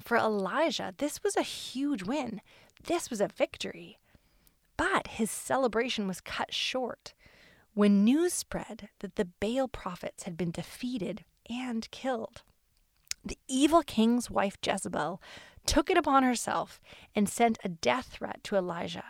for 0.00 0.16
Elijah, 0.16 0.94
this 0.96 1.22
was 1.22 1.36
a 1.36 1.42
huge 1.42 2.02
win. 2.02 2.40
This 2.82 3.10
was 3.10 3.20
a 3.20 3.28
victory. 3.28 3.98
But 4.78 5.08
his 5.08 5.30
celebration 5.30 6.08
was 6.08 6.22
cut 6.22 6.54
short 6.54 7.12
when 7.74 8.02
news 8.02 8.32
spread 8.32 8.88
that 9.00 9.16
the 9.16 9.26
Baal 9.26 9.68
prophets 9.68 10.22
had 10.22 10.38
been 10.38 10.50
defeated 10.50 11.24
and 11.50 11.90
killed. 11.90 12.42
The 13.22 13.38
evil 13.46 13.82
king's 13.82 14.30
wife 14.30 14.56
Jezebel 14.64 15.20
took 15.66 15.90
it 15.90 15.98
upon 15.98 16.22
herself 16.22 16.80
and 17.14 17.28
sent 17.28 17.58
a 17.62 17.68
death 17.68 18.06
threat 18.06 18.42
to 18.44 18.56
Elijah. 18.56 19.04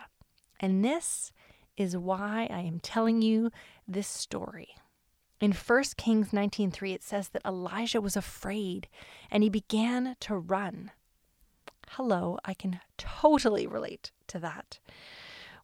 And 0.59 0.83
this 0.83 1.31
is 1.77 1.97
why 1.97 2.47
I 2.51 2.59
am 2.59 2.79
telling 2.79 3.21
you 3.21 3.49
this 3.87 4.07
story. 4.07 4.75
In 5.39 5.51
1 5.51 5.83
Kings 5.97 6.31
19:3 6.31 6.93
it 6.93 7.03
says 7.03 7.29
that 7.29 7.45
Elijah 7.45 8.01
was 8.01 8.15
afraid 8.15 8.87
and 9.29 9.43
he 9.43 9.49
began 9.49 10.15
to 10.21 10.37
run. 10.37 10.91
Hello, 11.89 12.37
I 12.45 12.53
can 12.53 12.79
totally 12.97 13.67
relate 13.67 14.11
to 14.27 14.39
that. 14.39 14.79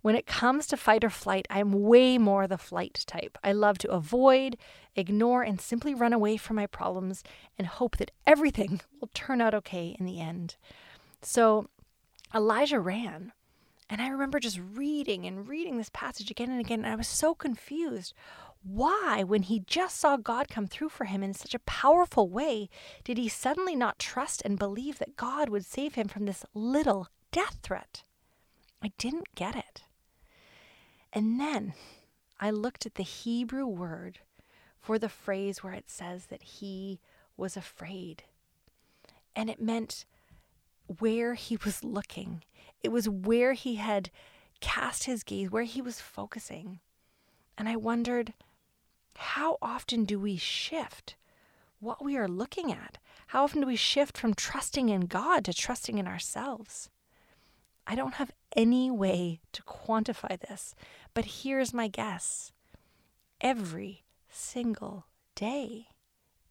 When 0.01 0.15
it 0.15 0.25
comes 0.25 0.65
to 0.67 0.77
fight 0.77 1.03
or 1.03 1.09
flight, 1.09 1.45
I'm 1.49 1.71
way 1.71 2.17
more 2.17 2.47
the 2.47 2.57
flight 2.57 3.03
type. 3.05 3.37
I 3.43 3.51
love 3.51 3.77
to 3.79 3.91
avoid, 3.91 4.57
ignore, 4.95 5.43
and 5.43 5.59
simply 5.59 5.93
run 5.93 6.13
away 6.13 6.37
from 6.37 6.55
my 6.55 6.67
problems 6.67 7.23
and 7.57 7.67
hope 7.67 7.97
that 7.97 8.11
everything 8.25 8.79
will 8.99 9.09
turn 9.13 9.41
out 9.41 9.53
okay 9.53 9.95
in 9.99 10.05
the 10.05 10.21
end. 10.21 10.55
So 11.21 11.69
Elijah 12.33 12.79
ran. 12.79 13.33
And 13.89 14.01
I 14.01 14.09
remember 14.09 14.39
just 14.39 14.59
reading 14.73 15.25
and 15.25 15.47
reading 15.47 15.77
this 15.77 15.89
passage 15.91 16.29
again 16.29 16.51
and 16.51 16.59
again, 16.59 16.85
and 16.85 16.93
I 16.93 16.95
was 16.95 17.07
so 17.07 17.33
confused. 17.33 18.13
Why, 18.61 19.23
when 19.23 19.43
he 19.43 19.61
just 19.61 19.97
saw 19.97 20.17
God 20.17 20.49
come 20.49 20.67
through 20.67 20.89
for 20.89 21.05
him 21.05 21.23
in 21.23 21.33
such 21.33 21.55
a 21.55 21.59
powerful 21.59 22.29
way, 22.29 22.69
did 23.03 23.17
he 23.17 23.29
suddenly 23.29 23.75
not 23.75 23.97
trust 23.97 24.41
and 24.45 24.59
believe 24.59 24.99
that 24.99 25.15
God 25.15 25.49
would 25.49 25.65
save 25.65 25.95
him 25.95 26.07
from 26.07 26.25
this 26.25 26.45
little 26.53 27.07
death 27.31 27.57
threat? 27.63 28.03
I 28.83 28.91
didn't 28.97 29.33
get 29.35 29.55
it. 29.55 29.83
And 31.11 31.39
then 31.39 31.73
I 32.39 32.51
looked 32.51 32.85
at 32.85 32.95
the 32.95 33.03
Hebrew 33.03 33.65
word 33.65 34.19
for 34.79 34.99
the 34.99 35.09
phrase 35.09 35.63
where 35.63 35.73
it 35.73 35.89
says 35.89 36.27
that 36.27 36.43
he 36.43 36.99
was 37.35 37.57
afraid. 37.57 38.23
And 39.35 39.49
it 39.49 39.61
meant 39.61 40.05
where 40.99 41.33
he 41.33 41.57
was 41.63 41.83
looking, 41.83 42.43
it 42.81 42.91
was 42.91 43.09
where 43.09 43.53
he 43.53 43.75
had 43.75 44.09
cast 44.61 45.05
his 45.05 45.23
gaze, 45.23 45.51
where 45.51 45.63
he 45.63 45.81
was 45.81 46.01
focusing. 46.01 46.79
And 47.57 47.67
I 47.67 47.75
wondered, 47.75 48.33
how 49.15 49.57
often 49.61 50.05
do 50.05 50.19
we 50.19 50.37
shift 50.37 51.15
what 51.79 52.03
we 52.03 52.17
are 52.17 52.27
looking 52.27 52.71
at? 52.71 52.97
How 53.27 53.43
often 53.43 53.61
do 53.61 53.67
we 53.67 53.75
shift 53.75 54.17
from 54.17 54.33
trusting 54.33 54.89
in 54.89 55.01
God 55.01 55.45
to 55.45 55.53
trusting 55.53 55.97
in 55.97 56.07
ourselves? 56.07 56.89
I 57.85 57.95
don't 57.95 58.15
have 58.15 58.31
any 58.55 58.91
way 58.91 59.41
to 59.51 59.63
quantify 59.63 60.39
this, 60.39 60.75
but 61.13 61.25
here's 61.25 61.73
my 61.73 61.87
guess 61.87 62.51
every 63.41 64.03
single 64.29 65.05
day. 65.35 65.87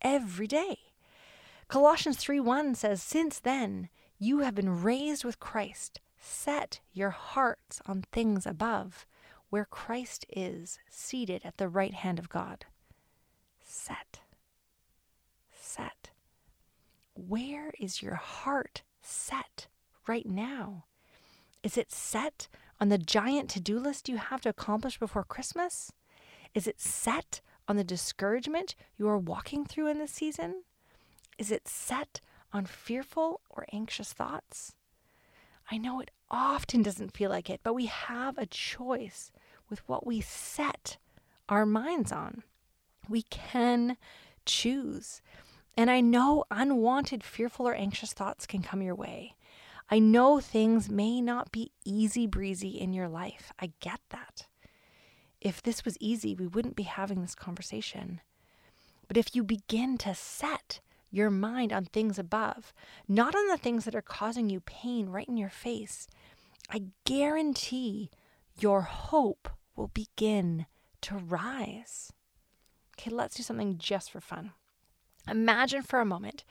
Every 0.00 0.46
day. 0.46 0.78
Colossians 1.68 2.16
3 2.16 2.40
1 2.40 2.74
says, 2.74 3.02
Since 3.02 3.40
then 3.40 3.88
you 4.18 4.40
have 4.40 4.54
been 4.54 4.82
raised 4.82 5.24
with 5.24 5.40
Christ. 5.40 6.00
Set 6.20 6.80
your 6.92 7.10
hearts 7.10 7.80
on 7.86 8.02
things 8.12 8.46
above, 8.46 9.06
where 9.50 9.64
Christ 9.64 10.26
is 10.28 10.78
seated 10.88 11.42
at 11.44 11.56
the 11.56 11.68
right 11.68 11.94
hand 11.94 12.18
of 12.18 12.28
God. 12.28 12.66
Set. 13.62 14.20
Set. 15.52 16.10
Where 17.14 17.72
is 17.78 18.02
your 18.02 18.16
heart 18.16 18.82
set 19.00 19.68
right 20.06 20.26
now? 20.26 20.84
Is 21.62 21.76
it 21.76 21.92
set 21.92 22.48
on 22.80 22.88
the 22.88 22.98
giant 22.98 23.50
to 23.50 23.60
do 23.60 23.78
list 23.78 24.08
you 24.08 24.16
have 24.16 24.40
to 24.42 24.48
accomplish 24.48 24.98
before 24.98 25.24
Christmas? 25.24 25.92
Is 26.54 26.66
it 26.66 26.80
set 26.80 27.40
on 27.66 27.76
the 27.76 27.84
discouragement 27.84 28.74
you 28.96 29.08
are 29.08 29.18
walking 29.18 29.64
through 29.64 29.88
in 29.88 29.98
this 29.98 30.12
season? 30.12 30.62
Is 31.36 31.50
it 31.50 31.68
set 31.68 32.20
on 32.52 32.66
fearful 32.66 33.40
or 33.50 33.66
anxious 33.72 34.12
thoughts? 34.12 34.74
I 35.70 35.76
know 35.76 36.00
it 36.00 36.10
often 36.30 36.82
doesn't 36.82 37.16
feel 37.16 37.30
like 37.30 37.50
it, 37.50 37.60
but 37.62 37.74
we 37.74 37.86
have 37.86 38.38
a 38.38 38.46
choice 38.46 39.30
with 39.68 39.86
what 39.88 40.06
we 40.06 40.20
set 40.20 40.96
our 41.48 41.66
minds 41.66 42.12
on. 42.12 42.42
We 43.08 43.22
can 43.22 43.96
choose. 44.46 45.20
And 45.76 45.90
I 45.90 46.00
know 46.00 46.44
unwanted, 46.50 47.22
fearful, 47.22 47.68
or 47.68 47.74
anxious 47.74 48.12
thoughts 48.12 48.46
can 48.46 48.62
come 48.62 48.82
your 48.82 48.94
way. 48.94 49.36
I 49.90 49.98
know 49.98 50.40
things 50.40 50.90
may 50.90 51.20
not 51.20 51.52
be 51.52 51.72
easy 51.84 52.26
breezy 52.26 52.70
in 52.80 52.92
your 52.92 53.08
life. 53.08 53.52
I 53.58 53.72
get 53.80 54.00
that. 54.10 54.46
If 55.40 55.62
this 55.62 55.84
was 55.84 55.96
easy, 56.00 56.34
we 56.34 56.46
wouldn't 56.46 56.76
be 56.76 56.82
having 56.82 57.22
this 57.22 57.34
conversation. 57.34 58.20
But 59.06 59.16
if 59.16 59.34
you 59.34 59.44
begin 59.44 59.96
to 59.98 60.14
set 60.14 60.80
your 61.10 61.30
mind 61.30 61.72
on 61.72 61.84
things 61.84 62.18
above, 62.18 62.72
not 63.06 63.34
on 63.34 63.46
the 63.48 63.56
things 63.56 63.84
that 63.84 63.94
are 63.94 64.02
causing 64.02 64.50
you 64.50 64.60
pain 64.60 65.08
right 65.08 65.28
in 65.28 65.36
your 65.36 65.48
face, 65.50 66.06
I 66.70 66.84
guarantee 67.04 68.10
your 68.58 68.82
hope 68.82 69.48
will 69.76 69.88
begin 69.88 70.66
to 71.02 71.16
rise. 71.16 72.12
Okay, 72.98 73.10
let's 73.10 73.36
do 73.36 73.42
something 73.42 73.78
just 73.78 74.10
for 74.10 74.20
fun. 74.20 74.52
Imagine 75.28 75.82
for 75.82 76.00
a 76.00 76.04
moment 76.04 76.44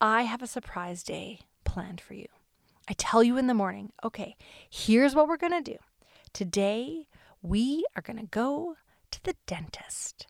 I 0.00 0.22
have 0.22 0.42
a 0.42 0.46
surprise 0.46 1.02
day 1.02 1.40
planned 1.64 2.00
for 2.00 2.14
you. 2.14 2.26
I 2.88 2.94
tell 2.94 3.22
you 3.22 3.38
in 3.38 3.46
the 3.46 3.54
morning, 3.54 3.92
okay, 4.02 4.36
here's 4.68 5.14
what 5.14 5.28
we're 5.28 5.36
going 5.36 5.64
to 5.64 5.72
do. 5.72 5.78
Today, 6.32 7.06
we 7.40 7.84
are 7.96 8.02
going 8.02 8.18
to 8.18 8.26
go 8.26 8.76
to 9.12 9.24
the 9.24 9.36
dentist. 9.46 10.26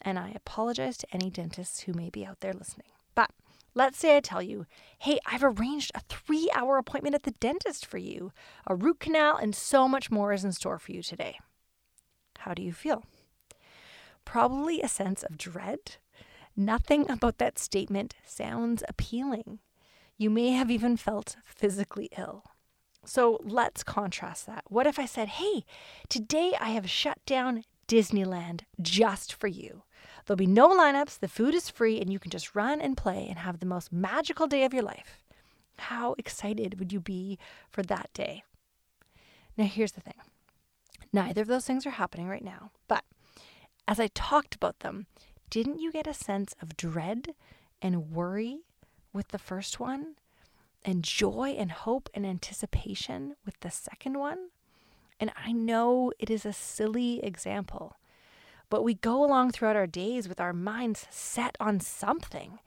And 0.00 0.18
I 0.18 0.30
apologize 0.30 0.96
to 0.98 1.06
any 1.12 1.30
dentists 1.30 1.80
who 1.80 1.92
may 1.92 2.10
be 2.10 2.26
out 2.26 2.40
there 2.40 2.52
listening. 2.52 2.88
But 3.14 3.30
let's 3.74 3.98
say 3.98 4.16
I 4.16 4.20
tell 4.20 4.42
you, 4.42 4.66
hey, 4.98 5.18
I've 5.26 5.44
arranged 5.44 5.92
a 5.94 6.00
three 6.08 6.50
hour 6.54 6.78
appointment 6.78 7.14
at 7.14 7.24
the 7.24 7.32
dentist 7.32 7.86
for 7.86 7.98
you, 7.98 8.32
a 8.66 8.74
root 8.74 9.00
canal, 9.00 9.36
and 9.36 9.54
so 9.54 9.88
much 9.88 10.10
more 10.10 10.32
is 10.32 10.44
in 10.44 10.52
store 10.52 10.78
for 10.78 10.92
you 10.92 11.02
today. 11.02 11.38
How 12.38 12.54
do 12.54 12.62
you 12.62 12.72
feel? 12.72 13.04
Probably 14.24 14.80
a 14.80 14.88
sense 14.88 15.22
of 15.22 15.38
dread. 15.38 15.96
Nothing 16.56 17.10
about 17.10 17.38
that 17.38 17.58
statement 17.58 18.14
sounds 18.24 18.82
appealing. 18.88 19.60
You 20.18 20.30
may 20.30 20.50
have 20.50 20.70
even 20.70 20.96
felt 20.96 21.36
physically 21.44 22.08
ill. 22.16 22.44
So 23.04 23.40
let's 23.42 23.82
contrast 23.82 24.46
that. 24.46 24.64
What 24.68 24.86
if 24.86 24.98
I 24.98 25.06
said, 25.06 25.28
hey, 25.28 25.64
today 26.08 26.54
I 26.60 26.70
have 26.70 26.88
shut 26.88 27.18
down 27.26 27.64
Disneyland 27.88 28.62
just 28.80 29.32
for 29.32 29.48
you? 29.48 29.82
There'll 30.26 30.36
be 30.36 30.46
no 30.46 30.68
lineups, 30.68 31.18
the 31.18 31.28
food 31.28 31.54
is 31.54 31.68
free, 31.68 32.00
and 32.00 32.12
you 32.12 32.18
can 32.18 32.30
just 32.30 32.54
run 32.54 32.80
and 32.80 32.96
play 32.96 33.26
and 33.28 33.38
have 33.38 33.60
the 33.60 33.66
most 33.66 33.92
magical 33.92 34.46
day 34.46 34.64
of 34.64 34.72
your 34.72 34.82
life. 34.82 35.24
How 35.78 36.14
excited 36.18 36.78
would 36.78 36.92
you 36.92 37.00
be 37.00 37.38
for 37.70 37.82
that 37.82 38.10
day? 38.14 38.44
Now, 39.56 39.64
here's 39.64 39.92
the 39.92 40.00
thing 40.00 40.14
neither 41.12 41.42
of 41.42 41.48
those 41.48 41.66
things 41.66 41.86
are 41.86 41.90
happening 41.90 42.28
right 42.28 42.44
now, 42.44 42.70
but 42.88 43.04
as 43.86 44.00
I 44.00 44.08
talked 44.08 44.54
about 44.54 44.80
them, 44.80 45.06
didn't 45.50 45.80
you 45.80 45.92
get 45.92 46.06
a 46.06 46.14
sense 46.14 46.54
of 46.62 46.76
dread 46.76 47.34
and 47.82 48.12
worry 48.12 48.60
with 49.12 49.28
the 49.28 49.38
first 49.38 49.80
one? 49.80 50.14
And 50.84 51.04
joy 51.04 51.54
and 51.58 51.70
hope 51.70 52.08
and 52.14 52.26
anticipation 52.26 53.36
with 53.44 53.60
the 53.60 53.70
second 53.70 54.18
one? 54.18 54.48
And 55.20 55.30
I 55.36 55.52
know 55.52 56.12
it 56.18 56.30
is 56.30 56.44
a 56.44 56.52
silly 56.52 57.22
example, 57.22 57.96
but 58.72 58.84
we 58.84 58.94
go 58.94 59.22
along 59.22 59.50
throughout 59.50 59.76
our 59.76 59.86
days 59.86 60.26
with 60.26 60.40
our 60.40 60.54
minds 60.54 61.06
set 61.10 61.58
on 61.60 61.78
something. 61.78 62.58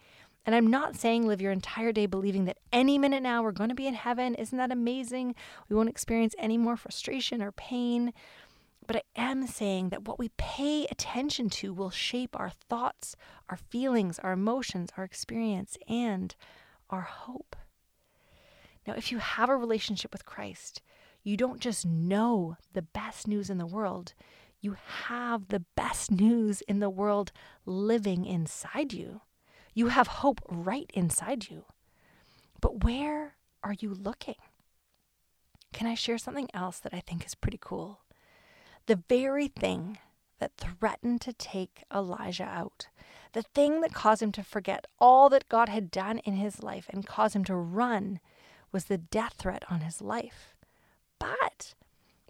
And 0.46 0.54
I'm 0.54 0.68
not 0.68 0.96
saying 0.96 1.26
live 1.26 1.42
your 1.42 1.52
entire 1.52 1.92
day 1.92 2.06
believing 2.06 2.46
that 2.46 2.60
any 2.72 3.00
minute 3.00 3.24
now 3.24 3.42
we're 3.42 3.52
going 3.52 3.70
to 3.70 3.76
be 3.76 3.88
in 3.88 3.96
heaven. 3.96 4.36
Isn't 4.36 4.60
that 4.60 4.72
amazing? 4.72 5.34
We 5.68 5.76
won't 5.76 5.90
experience 5.90 6.36
any 6.38 6.60
more 6.60 6.78
frustration 6.78 7.42
or 7.42 7.52
pain. 7.52 8.14
But 8.86 8.98
I 8.98 9.02
am 9.16 9.48
saying 9.48 9.90
that 9.90 10.08
what 10.08 10.20
we 10.20 10.30
pay 10.38 10.86
attention 10.92 11.50
to 11.50 11.74
will 11.74 11.90
shape 11.90 12.40
our 12.40 12.52
thoughts, 12.52 13.16
our 13.50 13.58
feelings, 13.58 14.20
our 14.20 14.34
emotions, 14.34 14.92
our 14.98 15.04
experience, 15.04 15.76
and 15.88 16.36
our 16.92 17.02
hope. 17.02 17.56
Now, 18.86 18.94
if 18.94 19.12
you 19.12 19.18
have 19.18 19.50
a 19.50 19.58
relationship 19.58 20.14
with 20.14 20.28
Christ, 20.28 20.84
you 21.24 21.36
don't 21.36 21.60
just 21.60 21.84
know 21.84 22.58
the 22.74 22.84
best 22.84 23.28
news 23.28 23.50
in 23.50 23.58
the 23.58 23.66
world, 23.66 24.14
you 24.66 24.76
have 25.08 25.48
the 25.48 25.64
best 25.76 26.12
news 26.12 26.62
in 26.62 26.80
the 26.80 26.90
world 26.90 27.32
living 27.68 28.26
inside 28.26 28.92
you. 28.92 29.22
You 29.76 29.90
have 29.90 30.08
hope 30.08 30.42
right 30.50 30.90
inside 30.96 31.50
you. 31.50 31.66
But 32.60 32.84
where 32.84 33.36
are 33.64 33.76
you 33.80 33.94
looking? 33.94 34.42
Can 35.72 35.86
I 35.86 35.94
share 35.94 36.18
something 36.18 36.50
else 36.52 36.80
that 36.80 36.96
I 36.96 37.00
think 37.00 37.26
is 37.26 37.36
pretty 37.36 37.60
cool? 37.62 38.00
The 38.88 39.04
very 39.08 39.48
thing 39.48 40.00
that 40.40 40.58
threatened 40.58 41.22
to 41.22 41.34
take 41.34 41.84
Elijah 41.94 42.44
out, 42.44 42.88
the 43.34 43.44
thing 43.44 43.82
that 43.82 43.94
caused 43.94 44.24
him 44.24 44.32
to 44.32 44.44
forget 44.44 44.88
all 45.00 45.30
that 45.30 45.48
God 45.48 45.70
had 45.70 45.92
done 45.92 46.18
in 46.20 46.38
his 46.38 46.64
life 46.64 46.88
and 46.90 47.06
caused 47.06 47.36
him 47.36 47.46
to 47.46 47.56
run, 47.56 48.20
was 48.72 48.86
the 48.86 48.98
death 48.98 49.36
threat 49.38 49.64
on 49.70 49.82
his 49.82 50.02
life. 50.02 50.56
But 51.20 51.76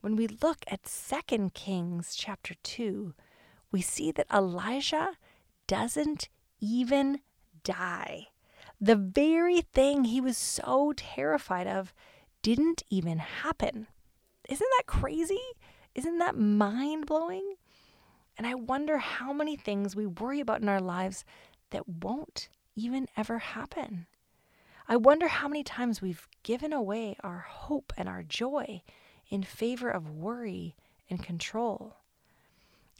when 0.05 0.15
we 0.15 0.27
look 0.27 0.63
at 0.67 0.83
2 0.83 1.49
Kings 1.55 2.13
chapter 2.13 2.53
2, 2.61 3.15
we 3.71 3.81
see 3.81 4.11
that 4.11 4.27
Elijah 4.31 5.13
doesn't 5.65 6.29
even 6.59 7.21
die. 7.63 8.27
The 8.79 8.95
very 8.95 9.61
thing 9.61 10.03
he 10.03 10.21
was 10.21 10.37
so 10.37 10.93
terrified 10.95 11.65
of 11.65 11.91
didn't 12.43 12.83
even 12.91 13.17
happen. 13.17 13.87
Isn't 14.47 14.69
that 14.77 14.85
crazy? 14.85 15.41
Isn't 15.95 16.19
that 16.19 16.37
mind 16.37 17.07
blowing? 17.07 17.55
And 18.37 18.45
I 18.45 18.53
wonder 18.53 18.99
how 18.99 19.33
many 19.33 19.55
things 19.55 19.95
we 19.95 20.05
worry 20.05 20.39
about 20.39 20.61
in 20.61 20.69
our 20.69 20.81
lives 20.81 21.25
that 21.71 21.89
won't 21.89 22.47
even 22.75 23.07
ever 23.17 23.39
happen. 23.39 24.05
I 24.87 24.97
wonder 24.97 25.27
how 25.27 25.47
many 25.47 25.63
times 25.63 25.99
we've 25.99 26.27
given 26.43 26.73
away 26.73 27.17
our 27.23 27.39
hope 27.49 27.91
and 27.97 28.07
our 28.07 28.21
joy 28.21 28.83
in 29.29 29.43
favor 29.43 29.89
of 29.89 30.09
worry 30.09 30.75
and 31.09 31.23
control. 31.23 31.97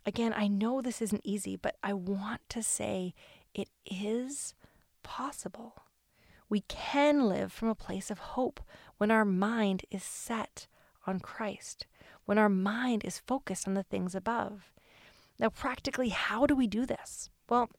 Again, 0.06 0.34
I 0.36 0.48
know 0.48 0.82
this 0.82 1.02
isn't 1.02 1.26
easy, 1.26 1.56
but 1.56 1.78
I 1.82 1.94
want 1.94 2.42
to 2.50 2.62
say 2.62 3.14
it 3.54 3.70
is 3.86 4.54
possible. 5.04 5.84
We 6.48 6.62
can 6.62 7.28
live 7.28 7.52
from 7.52 7.70
a 7.70 7.76
place 7.76 8.12
of 8.12 8.20
hope 8.20 8.60
when 8.98 9.10
our 9.10 9.26
mind 9.26 9.84
is 9.90 10.04
set 10.04 10.68
on 11.08 11.20
Christ, 11.20 11.88
when 12.26 12.38
our 12.38 12.50
mind 12.50 13.04
is 13.04 13.20
focused 13.20 13.68
on 13.68 13.74
the 13.74 13.84
things 13.84 14.14
above. 14.14 14.72
Now, 15.40 15.50
practically, 15.50 16.10
how 16.10 16.46
do 16.46 16.56
we 16.56 16.68
do 16.68 16.86
this? 16.86 17.30
Well, 17.50 17.70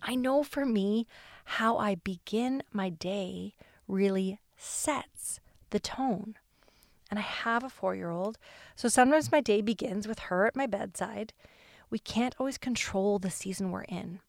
I 0.00 0.14
know 0.14 0.42
for 0.42 0.64
me, 0.64 1.06
how 1.44 1.76
I 1.76 1.96
begin 1.96 2.62
my 2.72 2.88
day 2.88 3.54
really 3.86 4.40
sets 4.56 5.40
the 5.70 5.80
tone. 5.80 6.36
And 7.12 7.18
I 7.18 7.22
have 7.24 7.62
a 7.62 7.68
four 7.68 7.94
year 7.94 8.08
old, 8.08 8.38
so 8.74 8.88
sometimes 8.88 9.30
my 9.30 9.42
day 9.42 9.60
begins 9.60 10.08
with 10.08 10.18
her 10.18 10.46
at 10.46 10.56
my 10.56 10.66
bedside. 10.66 11.34
We 11.90 11.98
can't 11.98 12.34
always 12.38 12.56
control 12.56 13.18
the 13.18 13.28
season 13.28 13.70
we're 13.70 13.82
in. 13.82 14.20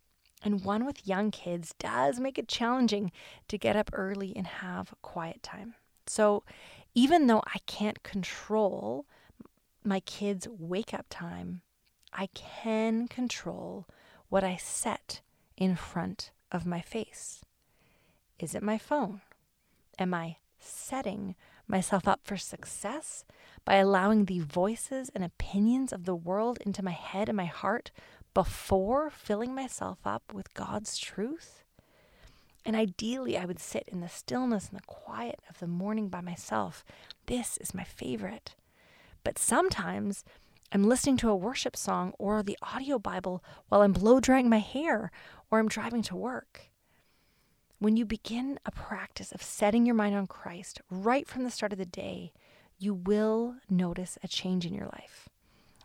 And 0.43 0.65
one 0.65 0.86
with 0.86 1.08
young 1.08 1.32
kids 1.32 1.74
does 1.80 2.19
make 2.19 2.38
it 2.38 2.50
challenging 2.50 3.13
to 3.48 3.58
get 3.58 3.78
up 3.78 3.89
early 3.93 4.34
and 4.36 4.46
have 4.46 4.93
quiet 5.02 5.41
time. 5.41 5.76
So 6.08 6.43
even 6.93 7.28
though 7.28 7.41
I 7.48 7.60
can't 7.67 8.04
control 8.04 9.06
my 9.86 10.02
kids' 10.02 10.50
wake 10.50 10.93
up 10.93 11.06
time, 11.10 11.62
I 12.12 12.26
can 12.34 13.08
control 13.08 13.88
what 14.28 14.43
I 14.43 14.58
set 14.58 15.22
in 15.56 15.78
front 15.78 16.32
of 16.52 16.65
my 16.65 16.82
face. 16.82 17.46
Is 18.39 18.54
it 18.54 18.62
my 18.62 18.78
phone? 18.78 19.22
Am 19.98 20.13
I 20.13 20.36
setting 20.60 21.36
myself 21.67 22.08
up 22.08 22.21
for 22.23 22.38
success 22.38 23.26
by 23.65 23.76
allowing 23.76 24.26
the 24.26 24.39
voices 24.39 25.10
and 25.15 25.23
opinions 25.23 25.93
of 25.93 26.06
the 26.06 26.15
world 26.15 26.60
into 26.65 26.84
my 26.84 26.91
head 26.91 27.30
and 27.30 27.38
my 27.38 27.45
heart 27.45 27.91
before 28.34 29.10
filling 29.10 29.54
myself 29.56 29.99
up 30.06 30.34
with 30.34 30.54
God's 30.54 30.97
truth? 30.97 31.63
And 32.65 32.76
ideally, 32.76 33.38
I 33.38 33.45
would 33.45 33.60
sit 33.60 33.84
in 33.88 33.99
the 33.99 34.10
stillness 34.10 34.69
and 34.69 34.80
the 34.80 34.86
quiet 34.86 35.39
of 35.49 35.60
the 35.60 35.67
morning 35.67 36.08
by 36.08 36.21
myself. 36.21 36.86
This 37.26 37.58
is 37.58 37.73
my 37.73 37.84
favorite. 37.84 38.56
But 39.23 39.38
sometimes 39.38 40.23
I'm 40.71 40.86
listening 40.86 41.17
to 41.17 41.30
a 41.30 41.36
worship 41.36 41.76
song 41.76 42.13
or 42.17 42.41
the 42.41 42.58
audio 42.62 42.97
Bible 42.97 43.43
while 43.67 43.82
I'm 43.82 43.93
blow 43.93 44.19
drying 44.19 44.49
my 44.49 44.60
hair 44.60 45.12
or 45.52 45.60
I'm 45.60 45.67
driving 45.67 46.02
to 46.04 46.15
work. 46.15 46.69
When 47.84 47.98
you 47.98 48.06
begin 48.06 48.62
a 48.65 48.72
practice 48.72 49.34
of 49.34 49.43
setting 49.43 49.86
your 49.86 49.93
mind 49.93 50.15
on 50.15 50.26
Christ 50.26 50.80
right 50.89 51.28
from 51.28 51.43
the 51.43 51.52
start 51.52 51.74
of 51.74 51.78
the 51.78 51.86
day, 51.86 52.32
you 52.80 52.93
will 52.93 53.58
notice 53.69 54.17
a 54.24 54.28
change 54.30 54.65
in 54.65 54.74
your 54.74 54.86
life. 54.86 55.28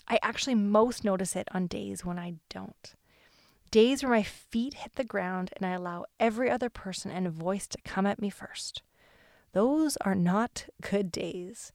I 0.07 0.21
actually 0.23 0.55
most 0.55 1.03
notice 1.03 1.35
it 1.35 1.49
on 1.51 1.67
days 1.67 2.05
when 2.05 2.17
I 2.17 2.35
don't. 2.51 2.95
Days 3.73 4.05
where 4.05 4.13
my 4.13 4.23
feet 4.23 4.75
hit 4.75 4.95
the 4.95 5.03
ground 5.03 5.51
and 5.57 5.67
I 5.67 5.73
allow 5.73 6.05
every 6.21 6.49
other 6.49 6.71
person 6.71 7.11
and 7.11 7.29
voice 7.33 7.67
to 7.67 7.83
come 7.85 8.07
at 8.07 8.23
me 8.23 8.31
first. 8.31 8.83
Those 9.51 9.97
are 9.97 10.15
not 10.15 10.67
good 10.81 11.11
days. 11.11 11.73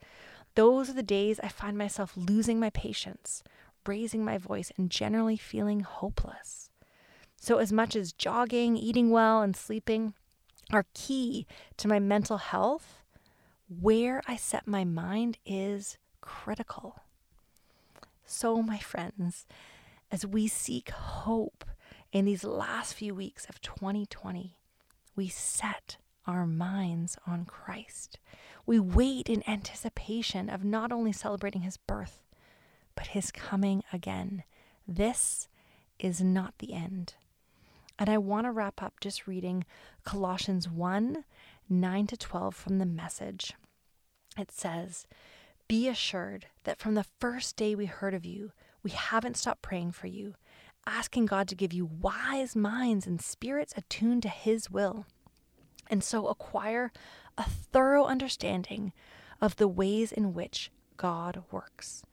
Those 0.55 0.89
are 0.89 0.93
the 0.93 1.03
days 1.03 1.41
I 1.43 1.49
find 1.49 1.77
myself 1.77 2.13
losing 2.15 2.61
my 2.61 2.69
patience, 2.69 3.43
raising 3.85 4.23
my 4.23 4.37
voice, 4.37 4.71
and 4.77 4.89
generally 4.89 5.35
feeling 5.35 5.81
hopeless. 5.81 6.69
So, 7.43 7.57
as 7.57 7.73
much 7.73 7.97
as 7.97 8.13
jogging, 8.13 8.77
eating 8.77 9.09
well, 9.09 9.41
and 9.41 9.53
sleeping 9.53 10.13
are 10.71 10.85
key 10.93 11.45
to 11.75 11.89
my 11.89 11.99
mental 11.99 12.37
health, 12.37 13.03
where 13.67 14.21
I 14.25 14.37
set 14.37 14.65
my 14.65 14.85
mind 14.85 15.39
is 15.45 15.97
critical. 16.21 17.01
So, 18.25 18.61
my 18.61 18.77
friends, 18.77 19.45
as 20.09 20.25
we 20.25 20.47
seek 20.47 20.91
hope 20.91 21.65
in 22.13 22.23
these 22.23 22.45
last 22.45 22.93
few 22.93 23.13
weeks 23.13 23.45
of 23.49 23.59
2020, 23.59 24.55
we 25.17 25.27
set 25.27 25.97
our 26.25 26.47
minds 26.47 27.17
on 27.27 27.43
Christ. 27.43 28.19
We 28.65 28.79
wait 28.79 29.27
in 29.27 29.43
anticipation 29.49 30.49
of 30.49 30.63
not 30.63 30.93
only 30.93 31.11
celebrating 31.11 31.63
his 31.63 31.75
birth, 31.75 32.23
but 32.95 33.07
his 33.07 33.33
coming 33.33 33.83
again. 33.91 34.45
This 34.87 35.49
is 35.99 36.21
not 36.21 36.53
the 36.59 36.71
end. 36.71 37.15
And 37.99 38.09
I 38.09 38.17
want 38.17 38.45
to 38.45 38.51
wrap 38.51 38.81
up 38.81 38.99
just 38.99 39.27
reading 39.27 39.65
Colossians 40.03 40.69
1 40.69 41.23
9 41.69 42.07
to 42.07 42.17
12 42.17 42.55
from 42.55 42.77
the 42.77 42.85
message. 42.85 43.53
It 44.37 44.51
says, 44.51 45.07
Be 45.67 45.87
assured 45.87 46.47
that 46.65 46.79
from 46.79 46.95
the 46.95 47.05
first 47.19 47.55
day 47.55 47.73
we 47.73 47.85
heard 47.85 48.13
of 48.13 48.25
you, 48.25 48.51
we 48.83 48.91
haven't 48.91 49.37
stopped 49.37 49.61
praying 49.61 49.93
for 49.93 50.07
you, 50.07 50.35
asking 50.85 51.27
God 51.27 51.47
to 51.47 51.55
give 51.55 51.71
you 51.71 51.85
wise 51.85 52.55
minds 52.55 53.07
and 53.07 53.21
spirits 53.21 53.73
attuned 53.77 54.23
to 54.23 54.29
His 54.29 54.69
will 54.69 55.05
and 55.89 56.03
so 56.03 56.27
acquire 56.27 56.91
a 57.37 57.43
thorough 57.43 58.05
understanding 58.05 58.93
of 59.41 59.57
the 59.57 59.67
ways 59.67 60.11
in 60.11 60.33
which 60.33 60.71
God 60.97 61.43
works. 61.51 62.03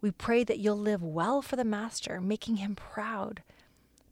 We 0.00 0.10
pray 0.10 0.44
that 0.44 0.58
you'll 0.58 0.78
live 0.78 1.02
well 1.02 1.42
for 1.42 1.56
the 1.56 1.64
Master, 1.64 2.20
making 2.20 2.56
him 2.56 2.74
proud, 2.74 3.42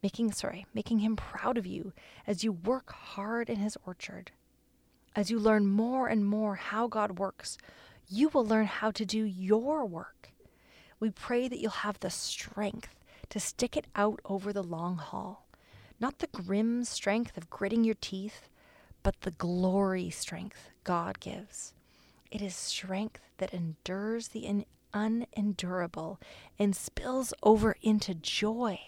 making, 0.06 0.30
sorry, 0.30 0.64
making 0.72 1.00
him 1.00 1.16
proud 1.16 1.58
of 1.58 1.66
you 1.66 1.92
as 2.28 2.44
you 2.44 2.52
work 2.52 2.92
hard 2.92 3.50
in 3.50 3.56
his 3.56 3.76
orchard. 3.84 4.30
As 5.16 5.32
you 5.32 5.38
learn 5.40 5.66
more 5.66 6.06
and 6.06 6.24
more 6.24 6.54
how 6.54 6.86
God 6.86 7.18
works, 7.18 7.58
you 8.08 8.28
will 8.28 8.46
learn 8.46 8.66
how 8.66 8.92
to 8.92 9.04
do 9.04 9.24
your 9.24 9.84
work. 9.84 10.30
We 11.00 11.10
pray 11.10 11.48
that 11.48 11.58
you'll 11.58 11.82
have 11.82 11.98
the 11.98 12.10
strength 12.10 12.94
to 13.30 13.40
stick 13.40 13.76
it 13.76 13.88
out 13.96 14.20
over 14.24 14.52
the 14.52 14.62
long 14.62 14.96
haul. 14.96 15.48
Not 15.98 16.20
the 16.20 16.28
grim 16.28 16.84
strength 16.84 17.36
of 17.36 17.50
gritting 17.50 17.82
your 17.82 17.96
teeth, 18.00 18.48
but 19.02 19.22
the 19.22 19.32
glory 19.32 20.10
strength 20.10 20.70
God 20.84 21.18
gives. 21.18 21.74
It 22.30 22.40
is 22.40 22.54
strength 22.54 23.22
that 23.38 23.52
endures 23.52 24.28
the 24.28 24.64
unendurable 24.94 26.20
and 26.60 26.76
spills 26.76 27.34
over 27.42 27.74
into 27.82 28.14
joy, 28.14 28.78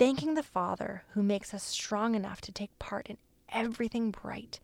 thanking 0.00 0.32
the 0.32 0.42
Father 0.42 1.02
who 1.10 1.22
makes 1.22 1.52
us 1.52 1.62
strong 1.62 2.14
enough 2.14 2.40
to 2.40 2.50
take 2.50 2.78
part 2.78 3.06
in 3.08 3.18
everything 3.50 4.10
bright 4.10 4.58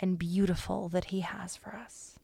and 0.00 0.18
beautiful 0.18 0.88
that 0.88 1.04
He 1.04 1.20
has 1.20 1.54
for 1.54 1.76
us. 1.76 2.18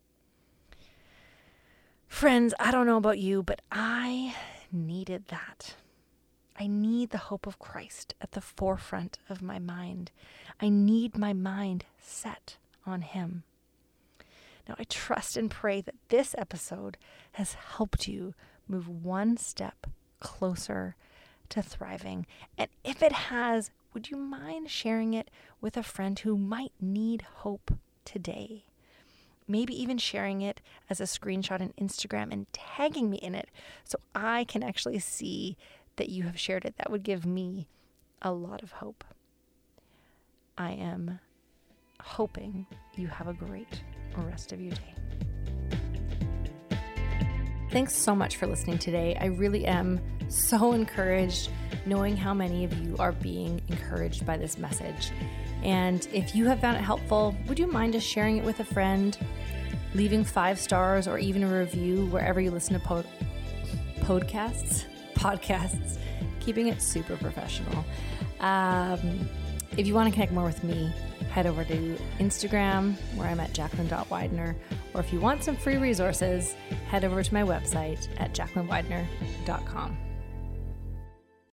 Friends, 2.09 2.55
I 2.59 2.72
don't 2.72 2.88
know 2.88 2.96
about 2.96 3.20
you, 3.20 3.44
but 3.44 3.62
I 3.70 4.35
needed 4.72 5.26
that. 5.29 5.76
I 6.59 6.66
need 6.66 7.11
the 7.11 7.18
hope 7.18 7.46
of 7.46 7.61
Christ 7.61 8.16
at 8.20 8.33
the 8.33 8.40
forefront 8.40 9.20
of 9.31 9.42
my 9.42 9.61
mind. 9.61 10.11
I 10.61 10.68
need 10.68 11.16
my 11.16 11.33
mind 11.33 11.85
set 12.00 12.57
on 12.85 13.02
Him. 13.02 13.44
Now, 14.68 14.74
I 14.76 14.83
trust 14.88 15.37
and 15.37 15.48
pray 15.48 15.83
that 15.83 15.94
this 16.09 16.35
episode 16.37 16.96
has 17.35 17.55
helped 17.55 18.09
you 18.09 18.35
move 18.66 18.88
one 18.88 19.37
step 19.37 19.87
closer 20.18 20.96
to 21.50 21.62
thriving. 21.62 22.26
And 22.59 22.68
if 22.85 23.02
it 23.02 23.12
has, 23.12 23.70
would 23.94 24.11
you 24.11 24.16
mind 24.16 24.70
sharing 24.70 25.14
it 25.14 25.30
with 25.61 25.76
a 25.76 25.82
friend 25.82 26.18
who 26.18 26.37
might 26.37 26.72
need 26.80 27.22
hope 27.37 27.72
today? 28.04 28.64
Maybe 29.48 29.80
even 29.80 29.98
sharing 29.98 30.42
it 30.42 30.61
as 30.90 31.00
a 31.00 31.04
screenshot 31.04 31.61
on 31.61 31.72
Instagram 31.80 32.32
and 32.32 32.52
tagging 32.52 33.09
me 33.09 33.18
in 33.18 33.35
it 33.35 33.48
so 33.85 33.98
I 34.14 34.44
can 34.44 34.62
actually 34.62 34.98
see 34.98 35.56
that 35.96 36.09
you 36.09 36.24
have 36.24 36.38
shared 36.38 36.64
it. 36.64 36.74
That 36.78 36.90
would 36.90 37.04
give 37.04 37.24
me 37.24 37.68
a 38.20 38.32
lot 38.32 38.62
of 38.62 38.72
hope. 38.72 39.04
I 40.59 40.72
am 40.72 41.20
hoping 42.00 42.66
you 42.96 43.09
have 43.09 43.28
a 43.28 43.35
great 43.35 43.82
rest 44.16 44.52
of 44.52 44.61
your 44.61 44.72
day. 44.72 45.06
Thanks 47.70 47.94
so 47.94 48.14
much 48.14 48.37
for 48.37 48.46
listening 48.46 48.79
today. 48.79 49.16
I 49.20 49.26
really 49.26 49.66
am 49.66 50.00
so 50.29 50.72
encouraged 50.72 51.50
knowing 51.85 52.16
how 52.16 52.33
many 52.33 52.64
of 52.64 52.72
you 52.79 52.96
are 52.98 53.12
being 53.12 53.61
encouraged 53.68 54.24
by 54.24 54.37
this 54.37 54.57
message. 54.57 55.11
And 55.64 56.07
if 56.12 56.35
you 56.35 56.46
have 56.46 56.61
found 56.61 56.76
it 56.76 56.83
helpful, 56.83 57.35
would 57.48 57.59
you 57.59 57.66
mind 57.66 57.94
just 57.94 58.07
sharing 58.07 58.37
it 58.38 58.44
with 58.44 58.61
a 58.61 58.64
friend, 58.64 59.18
leaving 59.94 60.22
five 60.22 60.61
stars 60.61 61.09
or 61.09 61.18
even 61.18 61.42
a 61.42 61.59
review 61.59 62.07
wherever 62.07 62.40
you 62.40 62.52
listen 62.52 62.74
to 62.74 62.87
po- 62.87 63.05
podcasts? 64.00 64.85
Podcasts, 65.16 65.96
keeping 66.40 66.68
it 66.68 66.81
super 66.81 67.16
professional. 67.16 67.85
Um, 68.38 69.29
if 69.76 69.87
you 69.87 69.94
want 69.94 70.09
to 70.09 70.12
connect 70.12 70.31
more 70.31 70.44
with 70.44 70.62
me, 70.62 70.92
head 71.31 71.46
over 71.46 71.64
to 71.64 71.98
Instagram 72.18 72.94
where 73.16 73.26
I'm 73.26 73.40
at 73.40 73.52
jacqueline.widener. 73.52 74.55
Or 74.94 75.00
if 75.00 75.12
you 75.12 75.20
want 75.20 75.42
some 75.42 75.57
free 75.57 75.79
resources, 75.79 76.55
head 76.88 77.05
over 77.05 77.22
to 77.22 77.35
my 77.35 77.42
website 77.42 78.09
at 78.18 78.33
jacquelinewidener.com. 78.33 79.96